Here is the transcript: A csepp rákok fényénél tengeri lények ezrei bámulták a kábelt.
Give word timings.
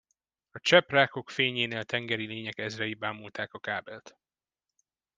A 0.51 0.59
csepp 0.59 0.89
rákok 0.89 1.29
fényénél 1.29 1.83
tengeri 1.85 2.25
lények 2.25 2.57
ezrei 2.57 2.93
bámulták 2.93 3.53
a 3.53 3.59
kábelt. 3.59 4.17